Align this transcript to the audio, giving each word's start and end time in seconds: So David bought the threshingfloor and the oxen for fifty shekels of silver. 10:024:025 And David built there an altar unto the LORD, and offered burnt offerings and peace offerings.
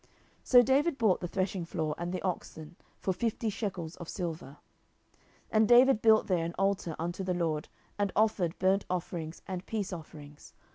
So 0.43 0.63
David 0.63 0.97
bought 0.97 1.19
the 1.19 1.27
threshingfloor 1.27 1.93
and 1.95 2.11
the 2.11 2.23
oxen 2.23 2.75
for 2.97 3.13
fifty 3.13 3.51
shekels 3.51 3.95
of 3.97 4.09
silver. 4.09 4.57
10:024:025 5.13 5.39
And 5.51 5.67
David 5.67 6.01
built 6.01 6.25
there 6.25 6.43
an 6.43 6.55
altar 6.57 6.95
unto 6.97 7.23
the 7.23 7.35
LORD, 7.35 7.67
and 7.99 8.11
offered 8.15 8.57
burnt 8.57 8.83
offerings 8.89 9.43
and 9.47 9.63
peace 9.67 9.93
offerings. 9.93 10.55